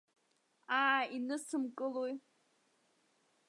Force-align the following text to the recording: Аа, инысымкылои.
Аа, 0.79 1.01
инысымкылои. 1.15 2.13